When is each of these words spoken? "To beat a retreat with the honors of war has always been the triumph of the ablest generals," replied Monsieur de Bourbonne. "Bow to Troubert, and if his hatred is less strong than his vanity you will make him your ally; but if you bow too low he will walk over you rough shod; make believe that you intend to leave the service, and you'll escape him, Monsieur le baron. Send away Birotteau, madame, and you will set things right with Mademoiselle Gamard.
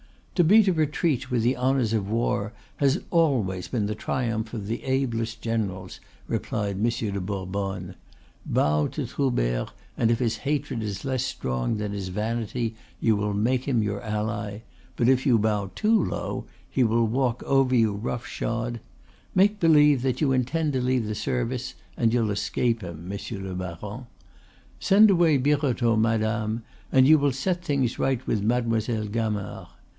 "To 0.33 0.43
beat 0.43 0.67
a 0.67 0.73
retreat 0.73 1.29
with 1.29 1.43
the 1.43 1.55
honors 1.55 1.93
of 1.93 2.09
war 2.09 2.53
has 2.77 3.01
always 3.11 3.67
been 3.67 3.85
the 3.85 3.93
triumph 3.93 4.51
of 4.55 4.65
the 4.65 4.83
ablest 4.83 5.43
generals," 5.43 5.99
replied 6.27 6.81
Monsieur 6.81 7.11
de 7.11 7.21
Bourbonne. 7.21 7.93
"Bow 8.43 8.87
to 8.87 9.05
Troubert, 9.05 9.69
and 9.95 10.09
if 10.09 10.17
his 10.17 10.37
hatred 10.37 10.81
is 10.81 11.05
less 11.05 11.23
strong 11.23 11.77
than 11.77 11.91
his 11.91 12.07
vanity 12.07 12.73
you 12.99 13.15
will 13.15 13.35
make 13.35 13.67
him 13.67 13.83
your 13.83 14.01
ally; 14.01 14.61
but 14.95 15.07
if 15.07 15.27
you 15.27 15.37
bow 15.37 15.69
too 15.75 16.03
low 16.03 16.45
he 16.67 16.83
will 16.83 17.05
walk 17.05 17.43
over 17.43 17.75
you 17.75 17.93
rough 17.93 18.25
shod; 18.25 18.79
make 19.35 19.59
believe 19.59 20.01
that 20.01 20.21
you 20.21 20.31
intend 20.31 20.73
to 20.73 20.81
leave 20.81 21.05
the 21.05 21.13
service, 21.13 21.75
and 21.95 22.11
you'll 22.11 22.31
escape 22.31 22.81
him, 22.81 23.07
Monsieur 23.07 23.37
le 23.37 23.53
baron. 23.53 24.07
Send 24.79 25.11
away 25.11 25.37
Birotteau, 25.37 25.95
madame, 25.95 26.63
and 26.91 27.07
you 27.07 27.19
will 27.19 27.31
set 27.31 27.63
things 27.63 27.99
right 27.99 28.25
with 28.25 28.41
Mademoiselle 28.41 29.05
Gamard. 29.05 29.67